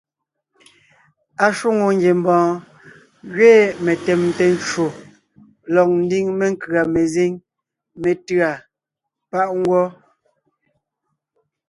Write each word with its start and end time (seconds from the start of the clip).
Ashwòŋo 1.45 1.87
ngiembɔɔn 1.95 2.51
gẅiin 3.35 3.75
metèmte 3.85 4.43
ncwò 4.55 4.87
lɔg 5.73 5.89
ńdiŋ 6.01 6.25
menkʉ̀a 6.39 6.81
mezíŋ 6.93 7.31
métʉ̂a 8.01 8.49
páʼ 9.29 9.49
ngwɔ́. 9.59 9.85